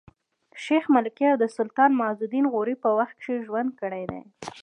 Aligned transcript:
شېخ 0.63 0.83
ملکیار 0.95 1.35
د 1.39 1.43
سلطان 1.57 1.91
معز 1.99 2.19
الدین 2.25 2.45
غوري 2.53 2.75
په 2.83 2.89
وخت 2.97 3.15
کښي 3.19 3.35
ژوند 3.45 3.69
کړی 3.79 4.01
دﺉ. 4.09 4.23